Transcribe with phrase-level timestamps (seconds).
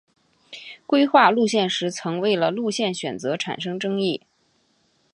[0.87, 4.23] 规划路线时曾为了路线选择产生争议。